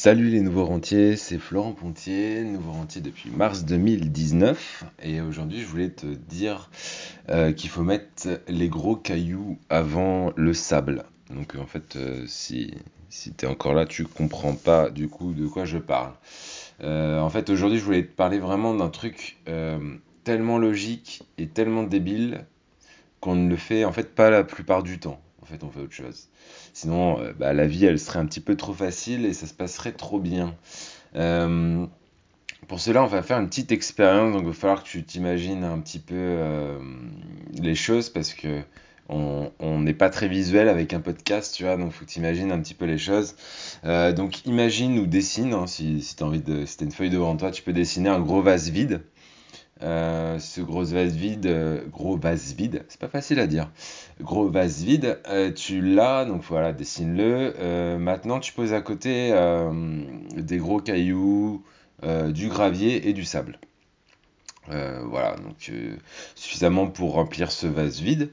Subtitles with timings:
[0.00, 4.84] Salut les nouveaux rentiers, c'est Florent Pontier, nouveau rentier depuis mars 2019.
[5.02, 6.70] Et aujourd'hui, je voulais te dire
[7.30, 11.02] euh, qu'il faut mettre les gros cailloux avant le sable.
[11.34, 12.74] Donc en fait, euh, si,
[13.08, 16.12] si tu es encore là, tu comprends pas du coup de quoi je parle.
[16.80, 19.38] Euh, en fait, aujourd'hui, je voulais te parler vraiment d'un truc
[20.22, 22.46] tellement logique et tellement débile
[23.18, 25.20] qu'on ne le fait en fait pas la plupart du temps.
[25.48, 26.28] Fait, on fait autre chose.
[26.74, 29.54] Sinon, euh, bah, la vie, elle serait un petit peu trop facile et ça se
[29.54, 30.54] passerait trop bien.
[31.16, 31.86] Euh,
[32.66, 34.34] pour cela, on va faire une petite expérience.
[34.34, 36.78] Donc, il va falloir que tu t'imagines un petit peu euh,
[37.54, 38.60] les choses parce que
[39.10, 41.78] on n'est pas très visuel avec un podcast, tu vois.
[41.78, 43.36] Donc, il faut que tu imagines un petit peu les choses.
[43.82, 46.66] donc, imagine ou dessine, hein, si, si tu as envie de.
[46.66, 49.00] Si as une feuille devant toi, tu peux dessiner un gros vase vide.
[49.82, 53.70] Euh, ce gros vase vide, euh, gros vase vide, c'est pas facile à dire.
[54.20, 57.98] Gros vase vide, euh, tu l'as, donc voilà, dessine-le.
[57.98, 59.32] maintenant, tu poses à côté
[60.36, 61.62] des gros cailloux,
[62.02, 63.58] du gravier et du sable.
[64.66, 65.70] voilà, donc
[66.34, 68.30] suffisamment pour remplir ce vase vide.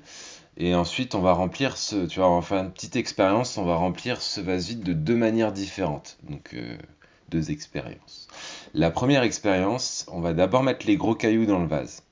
[0.57, 3.65] Et ensuite, on va remplir ce, tu vois, on va faire une petite expérience, on
[3.65, 6.17] va remplir ce vase vide de deux manières différentes.
[6.29, 6.55] Donc,
[7.29, 8.27] deux expériences.
[8.73, 12.03] La première expérience, on va d'abord mettre les gros cailloux dans le vase.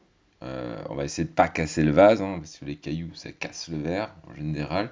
[0.44, 3.32] Euh, on va essayer de pas casser le vase, hein, parce que les cailloux, ça
[3.32, 4.90] casse le verre en général.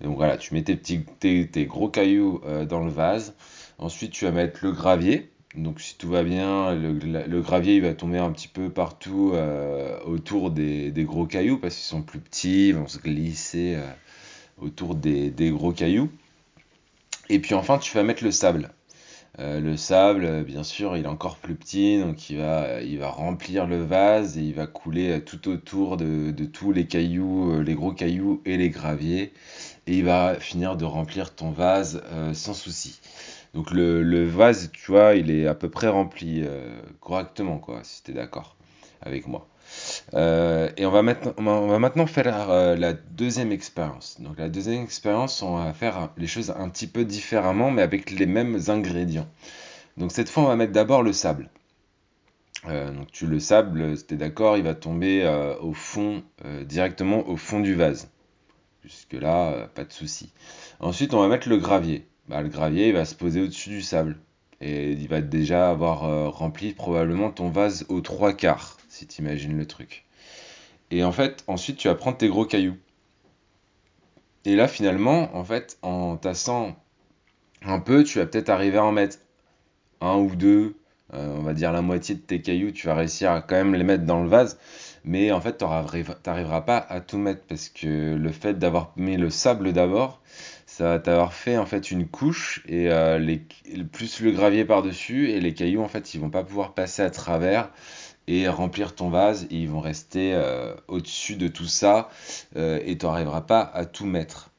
[0.00, 3.34] donc voilà, tu mets tes, petits, tes, gros cailloux euh, dans le vase.
[3.78, 5.30] Ensuite, tu vas mettre le gravier.
[5.56, 9.98] Donc si tout va bien, le, gravier il va tomber un petit peu partout euh,
[10.04, 13.76] autour des, gros cailloux parce qu'ils sont plus petits, ils vont se glisser
[14.58, 16.08] autour des, des, gros cailloux.
[17.30, 18.70] Et puis enfin, tu vas mettre le sable.
[19.38, 23.08] Euh, le sable, euh, bien sûr, il est encore plus petit, donc il va, va
[23.08, 27.74] remplir le vase et il va couler euh, tout autour de, tous les cailloux, les
[27.74, 29.32] gros cailloux et les graviers.
[29.86, 33.00] Et il va finir de remplir ton vase sans souci.
[33.54, 36.44] Donc le, vase, tu vois, il est à peu près rempli
[37.00, 38.56] correctement, quoi, si tu es d'accord
[39.02, 39.48] avec moi.
[40.14, 44.20] Euh, et on va, maintenant, faire euh, la deuxième expérience.
[44.20, 48.10] Donc la deuxième expérience, on va faire les choses un petit peu différemment, mais avec
[48.10, 49.28] les mêmes ingrédients.
[49.96, 51.50] Donc cette fois, on va mettre d'abord le sable.
[52.68, 55.26] Euh, donc tu le sable, si tu es d'accord, il va tomber
[55.60, 56.22] au fond,
[56.64, 58.10] directement au fond du vase.
[58.82, 60.32] Jusque là, pas de souci.
[60.80, 62.06] Ensuite, on va mettre le gravier.
[62.28, 64.18] Bah, le gravier, il va se poser au-dessus du sable.
[64.60, 69.56] Et il va déjà avoir rempli probablement ton vase aux trois quarts si tu imagines
[69.56, 70.04] le truc.
[70.90, 72.76] Et en fait, ensuite, tu vas prendre tes gros cailloux.
[74.44, 76.76] Et là, finalement, en fait, en tassant
[77.62, 79.18] un peu, tu vas peut-être arriver à en mettre
[80.00, 80.76] un ou deux,
[81.12, 83.74] euh, on va dire la moitié de tes cailloux, tu vas réussir à quand même
[83.74, 84.58] les mettre dans le vase.
[85.04, 89.16] Mais en fait, tu n'arriveras pas à tout mettre parce que le fait d'avoir mis
[89.16, 90.20] le sable d'abord,
[90.80, 93.36] ça va fait en fait une couche et euh,
[93.92, 97.10] plus le gravier par-dessus et les cailloux en fait ils vont pas pouvoir passer à
[97.10, 97.70] travers
[98.28, 102.08] et remplir ton vase et ils vont rester euh, au-dessus de tout ça
[102.56, 104.50] euh, et tu n'arriveras pas à tout mettre.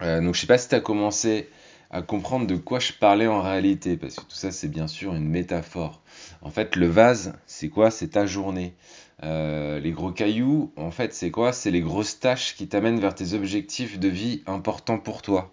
[0.00, 1.50] Donc je sais pas si tu as commencé
[1.90, 5.14] à comprendre de quoi je parlais en réalité parce que tout ça c'est bien sûr
[5.14, 6.02] une métaphore.
[6.42, 7.90] En fait le vase c'est quoi?
[7.90, 8.74] C'est ta journée.
[9.22, 11.52] les gros cailloux, en fait, c'est quoi?
[11.52, 15.52] C'est les grosses tâches qui t'amènent vers tes objectifs de vie importants pour toi.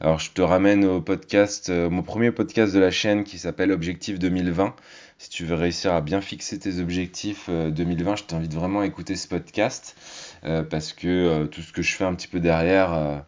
[0.00, 4.18] Alors, je te ramène au podcast, mon premier podcast de la chaîne qui s'appelle Objectif
[4.18, 4.74] 2020
[5.18, 8.86] si tu veux réussir à bien fixer tes objectifs 2020, euh, je t'invite vraiment à
[8.86, 9.96] écouter ce podcast
[10.44, 13.24] euh, parce que euh, tout ce que je fais un petit peu derrière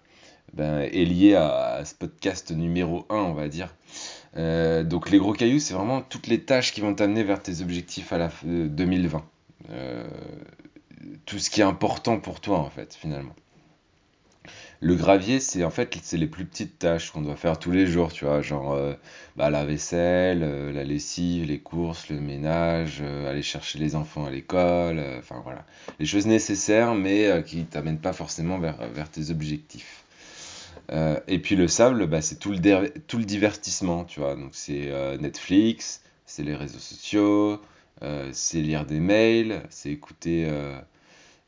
[0.55, 3.75] ben, est lié à, ce podcast numéro 1, on va dire.
[4.37, 8.13] donc les gros cailloux, c'est vraiment toutes les tâches qui vont t'amener vers tes objectifs
[8.13, 9.25] à la 2020.
[11.27, 13.35] tout ce qui est important pour toi en fait finalement.
[14.81, 17.87] Le gravier, c'est en fait c'est les plus petites tâches qu'on doit faire tous les
[17.87, 18.95] jours, tu vois, genre euh,
[19.35, 24.27] bah, la vaisselle, euh, la lessive, les courses, le ménage, euh, aller chercher les enfants
[24.27, 25.65] à l'école, enfin voilà,
[25.99, 30.05] les choses nécessaires mais qui t'amènent pas forcément vers, vers tes objectifs.
[30.91, 34.91] Et puis le sable, bah, c'est tout le, tout le divertissement, tu vois, donc c'est
[35.21, 37.61] Netflix, c'est les réseaux sociaux,
[38.33, 40.49] c'est lire des mails, c'est écouter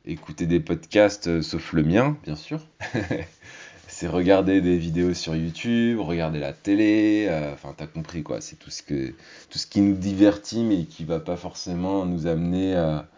[0.04, 2.60] écouter des podcasts, euh, sauf le mien, bien sûr.
[3.88, 8.56] c'est regarder des vidéos sur YouTube, regarder la télé, euh, enfin t'as compris quoi, c'est
[8.56, 13.08] tout ce tout ce qui nous divertit mais qui va pas forcément nous amener à,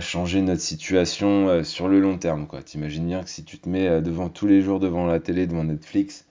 [0.00, 2.46] changer notre situation euh, sur le long terme.
[2.64, 5.64] T'imagines bien que si tu te mets devant tous les jours devant la télé, devant
[5.64, 6.24] Netflix,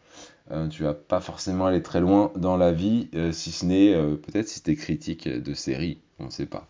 [0.69, 4.63] tu vas pas forcément aller très loin dans la vie, si ce n'est peut-être si
[4.63, 6.65] t'es critique de séries, on ne sait pas.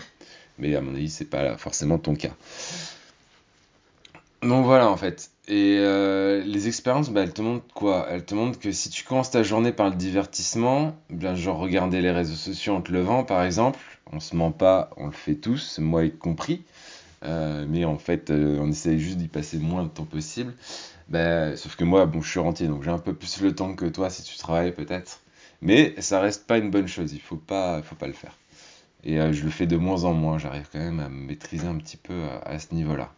[0.58, 2.34] Mais à mon avis, c'est pas forcément ton cas.
[4.42, 5.32] Donc voilà en fait.
[5.48, 8.06] Et euh, les expériences, bah, elles te montrent quoi?
[8.10, 12.02] Elles te montrent que si tu commences ta journée par le divertissement, bien genre regarder
[12.02, 13.80] les réseaux sociaux en te levant par exemple,
[14.12, 16.64] on se ment pas, on le fait tous, moi y compris,
[17.24, 20.54] euh, mais en fait euh, on essaye juste d'y passer le moins de temps possible.
[21.10, 23.76] Bah, sauf que moi, bon, je suis rentier, donc j'ai un peu plus le temps
[23.76, 25.22] que toi si tu travailles peut-être.
[25.62, 28.34] Mais ça reste pas une bonne chose, il faut pas, faut pas le faire.
[29.04, 31.68] Et euh, je le fais de moins en moins, j'arrive quand même à me maîtriser
[31.68, 33.14] un petit peu à, à ce niveau-là.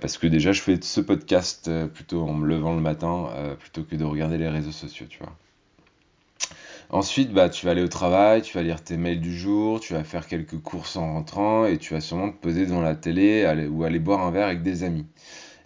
[0.00, 3.28] Parce que déjà, je fais ce podcast plutôt en me levant le matin,
[3.58, 5.36] plutôt que de regarder les réseaux sociaux, tu vois.
[6.90, 9.92] Ensuite, bah, tu vas aller au travail, tu vas lire tes mails du jour, tu
[9.94, 13.46] vas faire quelques courses en rentrant, et tu vas sûrement te poser devant la télé
[13.70, 15.06] ou aller boire un verre avec des amis.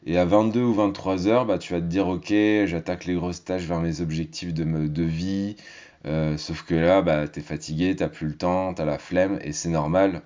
[0.06, 2.32] Et à 22 ou 23 heures, bah, tu vas te dire, ok,
[2.66, 5.56] j'attaque les grosses tâches vers mes objectifs de, de vie.
[6.06, 9.52] Euh, sauf que là, bah, t'es fatigué, t'as plus le temps, t'as la flemme, et
[9.52, 10.22] c'est normal.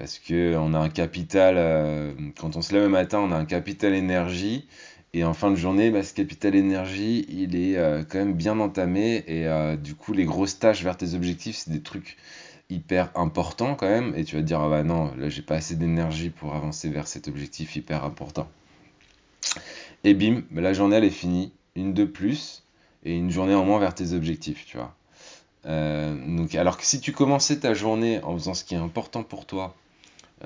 [0.00, 3.36] Parce que on a un capital, euh, quand on se lève le matin, on a
[3.36, 4.66] un capital énergie.
[5.12, 8.60] Et en fin de journée, bah, ce capital énergie, il est euh, quand même bien
[8.60, 9.22] entamé.
[9.26, 12.16] Et euh, du coup, les grosses tâches vers tes objectifs, c'est des trucs
[12.70, 14.14] hyper importants quand même.
[14.16, 16.88] Et tu vas te dire, ah bah non, là, j'ai pas assez d'énergie pour avancer
[16.88, 18.48] vers cet objectif hyper important.
[20.02, 21.52] Et bim, bah, la journée, elle est finie.
[21.76, 22.64] Une de plus
[23.04, 24.94] et une journée en moins vers tes objectifs, tu vois.
[25.66, 29.76] Alors que si tu commençais ta journée en faisant ce qui est important pour toi,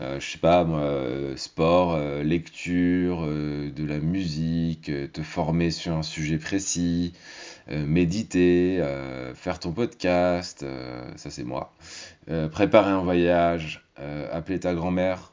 [0.00, 5.70] euh, je sais pas moi, euh, sport, euh, lecture, euh, de la musique, te former
[5.70, 7.12] sur un sujet précis,
[7.70, 8.82] méditer,
[9.34, 10.66] faire ton podcast,
[11.16, 11.72] ça c'est moi,
[12.52, 13.86] préparer un voyage,
[14.30, 15.32] appeler ta grand-mère,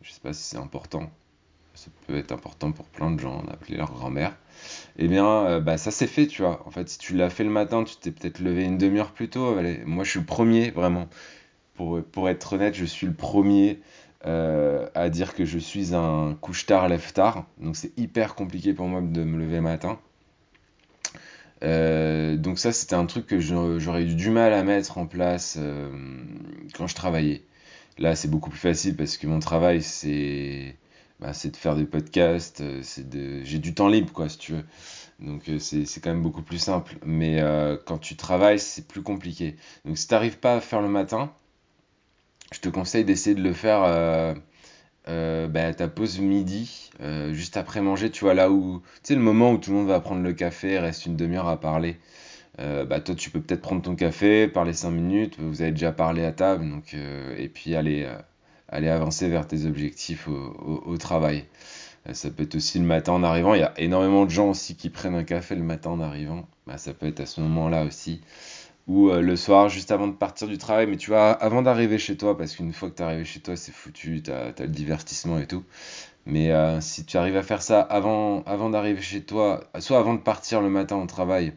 [0.00, 1.10] je sais pas si c'est important,
[1.74, 4.36] ça peut être important pour plein de gens d'appeler leur grand-mère,
[4.96, 6.62] eh bien bah ça c'est fait, tu vois.
[6.68, 9.28] En fait, si tu l'as fait le matin, tu t'es peut-être levé une demi-heure plus
[9.28, 11.08] tôt, moi je suis le premier vraiment.
[11.74, 13.80] Pour, pour être honnête, je suis le premier
[14.24, 17.46] euh, à dire que je suis un couche-tard, lève-tard.
[17.58, 19.98] Donc c'est hyper compliqué pour moi de me lever le matin.
[21.64, 25.56] Euh, donc ça, c'était un truc que j'aurais eu du mal à mettre en place
[25.58, 25.90] euh,
[26.74, 27.42] quand je travaillais.
[27.98, 30.76] Là, c'est beaucoup plus facile parce que mon travail, c'est
[31.20, 33.42] bah, de faire des podcasts, de...
[33.44, 34.64] j'ai du temps libre, quoi, si tu veux.
[35.20, 36.96] Donc c'est quand même beaucoup plus simple.
[37.04, 37.40] Mais
[37.86, 39.56] quand tu travailles, c'est plus compliqué.
[39.84, 41.32] Donc si t'arrives pas à faire le matin,
[42.52, 44.34] je te conseille d'essayer de le faire euh,
[45.08, 49.08] euh, bah, à ta pause midi, euh, juste après manger, tu vois, là où, tu
[49.08, 51.58] sais, le moment où tout le monde va prendre le café, reste une demi-heure à
[51.58, 51.98] parler.
[52.60, 55.92] Euh, bah, toi, tu peux peut-être prendre ton café, parler 5 minutes, vous avez déjà
[55.92, 58.08] parlé à table, donc, euh, et puis aller,
[58.68, 61.46] aller avancer vers tes objectifs au, travail.
[62.12, 64.76] Ça peut être aussi le matin en arrivant, il y a énormément de gens aussi
[64.76, 67.84] qui prennent un café le matin en arrivant, bah, ça peut être à ce moment-là
[67.84, 68.20] aussi
[68.88, 71.98] ou euh, le soir juste avant de partir du travail, mais tu vois, avant d'arriver
[71.98, 74.70] chez toi, parce qu'une fois que t'es arrivé chez toi, c'est foutu, t'as, t'as le
[74.70, 75.64] divertissement et tout.
[76.26, 80.14] Mais euh, si tu arrives à faire ça avant, avant d'arriver chez toi, soit avant
[80.14, 81.52] de partir le matin au travail,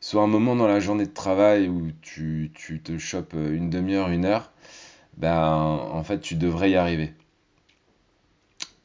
[0.00, 3.70] soit un moment dans la journée de travail où tu, tu te chopes euh, une
[3.70, 4.52] demi-heure, une heure,
[5.16, 5.36] ben
[5.92, 7.12] en fait tu devrais y arriver.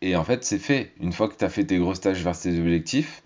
[0.02, 0.94] Et en fait c'est fait.
[1.00, 3.24] Une fois que tu as fait tes grosses tâches vers tes objectifs,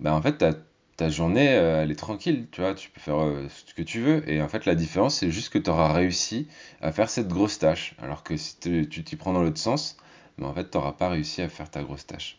[0.00, 0.52] ben en fait ta,
[0.98, 4.00] ta journée euh, elle est tranquille, tu vois, tu peux faire euh, ce que tu
[4.00, 4.28] veux.
[4.28, 6.48] Et en fait la différence c'est juste que tu auras réussi
[6.82, 7.94] à faire cette grosse tâche.
[8.02, 9.96] Alors que si tu t'y prends dans l'autre sens,
[10.38, 12.38] ben en fait tu n'auras pas réussi à faire ta grosse tâche.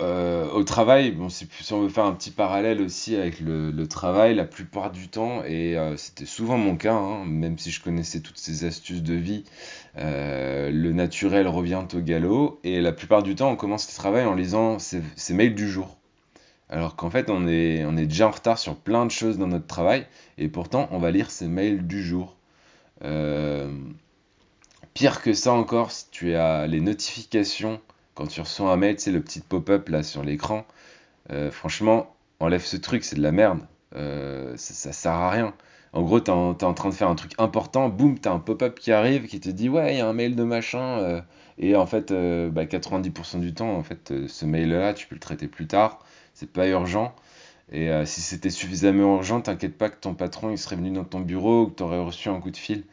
[0.00, 4.34] Euh, au travail, bon, si, on veut faire un petit parallèle aussi avec le, travail,
[4.34, 8.38] la plupart du temps, et c'était souvent mon cas, hein, même si je connaissais toutes
[8.38, 9.42] ces astuces de vie,
[9.96, 14.34] le naturel revient au galop, et la plupart du temps, on commence le travail en
[14.36, 15.97] lisant ses mails du jour.
[16.70, 19.46] Alors qu'en fait, on est, on est déjà en retard sur plein de choses dans
[19.46, 20.06] notre travail,
[20.36, 22.36] et pourtant, on va lire ses mails du jour.
[23.04, 23.70] Euh,
[24.94, 27.80] Pire que ça encore, si tu as les notifications,
[28.14, 30.66] quand tu reçois un mail, tu sais, le petit pop-up là sur l'écran,
[31.30, 33.60] euh, franchement, enlève ce truc, c'est de la merde.
[33.96, 35.54] Euh, ça, ça sert à rien.
[35.92, 38.78] En gros, t'es en, en train de faire un truc important, boum, t'as un pop-up
[38.78, 41.22] qui arrive qui te dit ouais, il y a un mail de machin.
[41.58, 45.14] Et en fait, euh, bah, 90% du temps, en fait, euh, ce mail-là, tu peux
[45.16, 46.00] le traiter plus tard.
[46.34, 47.14] C'est pas urgent.
[47.72, 51.04] Et euh, si c'était suffisamment urgent, t'inquiète pas que ton patron il serait venu dans
[51.04, 52.84] ton bureau ou que t'aurais reçu un coup de fil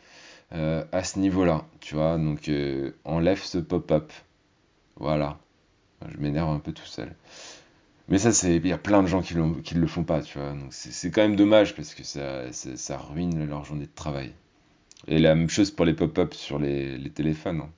[0.52, 2.18] à ce niveau-là, tu vois.
[2.18, 2.50] Donc
[3.04, 4.12] enlève ce pop-up.
[4.98, 5.38] Voilà.
[6.10, 7.14] Je m'énerve un peu tout seul.
[8.10, 10.40] Mais ça, c'est, il y a plein de gens qui, qui le font pas, tu
[10.40, 10.52] vois.
[10.54, 14.34] Donc c'est quand même dommage parce que ça, ça, ruine leur journée de travail.
[15.08, 17.62] Et la même chose pour les pop-up sur les, les téléphones.
[17.62, 17.70] hein.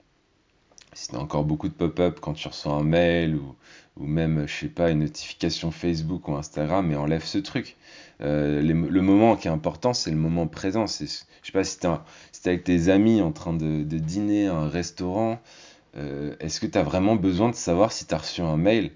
[0.98, 4.68] Si t'as encore beaucoup de pop-up quand tu reçois un mail ou, même, je sais
[4.68, 7.78] pas, une notification Facebook ou Instagram, mais enlève ce truc.
[8.22, 10.88] Euh, le moment qui est important, c'est le moment présent.
[10.88, 11.88] Je sais pas si t'es,
[12.32, 15.40] si avec tes amis en train de, dîner à un restaurant,
[15.98, 18.90] euh, est-ce que tu as vraiment besoin de savoir si tu as reçu un mail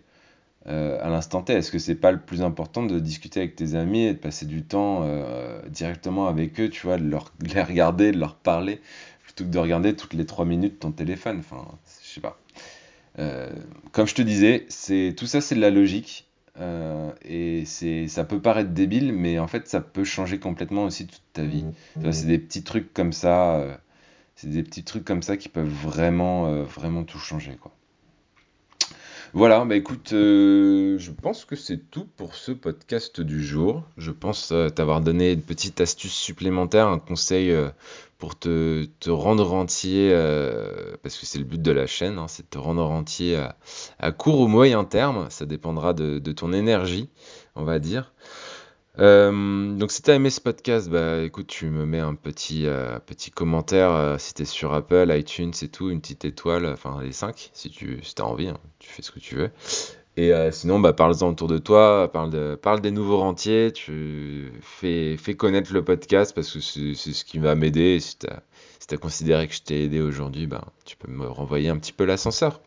[0.65, 1.53] euh, à l'instant T?
[1.53, 4.47] Est-ce que c'est pas le plus important de discuter avec tes amis et de passer
[4.47, 5.07] du temps
[5.69, 8.81] directement avec eux, tu vois, de, leur, de les regarder, de leur parler,
[9.33, 11.65] plutôt que de regarder toutes les trois minutes ton téléphone Enfin,
[12.03, 12.37] je sais pas.
[13.19, 13.49] Euh,
[13.91, 16.27] comme je te disais, c'est tout ça c'est de la logique.
[16.59, 21.07] euh, et c'est, ça peut paraître débile, mais en fait, ça peut changer complètement aussi
[21.07, 21.65] toute ta vie.
[22.11, 23.75] C'est des petits trucs comme ça, euh,
[24.35, 27.71] c'est des petits trucs comme ça qui peuvent vraiment, vraiment tout changer, quoi.
[29.33, 33.83] Voilà, bah écoute, je pense que c'est tout pour ce podcast du jour.
[33.97, 37.55] Je pense t'avoir donné une petite astuce supplémentaire, un conseil
[38.21, 42.27] pour te, te rendre entier, euh, parce que c'est le but de la chaîne, hein,
[42.27, 43.43] c'est de te rendre entier
[43.97, 45.25] à, court ou moyen terme.
[45.31, 47.09] Ça dépendra de, ton énergie,
[47.55, 48.13] on va dire.
[48.99, 52.99] Euh, donc si t'as aimé ce podcast, bah écoute, tu me mets un petit, euh,
[52.99, 57.49] petit commentaire si t'es sur Apple, iTunes et tout, une petite étoile, enfin les 5
[57.53, 59.49] si tu si t'as envie, hein, tu fais ce que tu veux.
[60.17, 64.51] Et euh, sinon, bah parle-en autour de toi, parle de, parle des nouveaux rentiers, tu
[64.61, 67.99] fais, connaître le podcast parce que c'est ce qui va m'aider.
[67.99, 68.17] Si
[68.79, 71.93] si t'as considéré que je t'ai aidé aujourd'hui, bah tu peux me renvoyer un petit
[71.93, 72.59] peu l'ascenseur.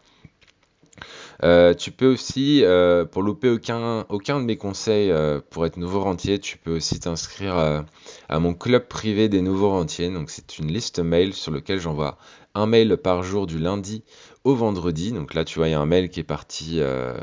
[1.43, 5.13] Euh, tu peux aussi, euh, pour louper aucun, de mes conseils
[5.51, 7.85] pour être nouveau rentier, tu peux aussi t'inscrire
[8.29, 10.09] à mon club privé des nouveaux rentiers.
[10.09, 12.17] Donc c'est une liste mail sur lequel j'envoie
[12.55, 14.05] un mail par jour du lundi
[14.45, 15.13] au vendredi.
[15.13, 17.15] Donc là, tu vois, il y a un mail qui est parti, euh,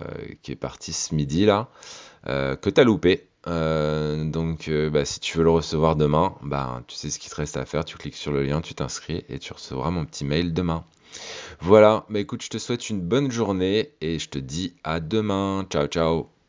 [0.41, 0.57] qui
[0.93, 1.69] ce midi là,
[2.27, 3.27] euh, que t'as loupé.
[3.47, 7.31] Euh, donc, euh, bah, si tu veux le recevoir demain, bah, tu sais ce qu'il
[7.31, 7.85] te reste à faire.
[7.85, 10.83] Tu cliques sur le lien, tu t'inscris et tu recevras mon petit mail demain.
[11.61, 15.65] Voilà, bah écoute, je te souhaite une bonne journée et je te dis à demain.
[15.69, 16.40] Ciao, ciao.